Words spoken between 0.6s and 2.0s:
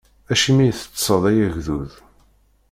i teṭṭṣeḍ ay agdud?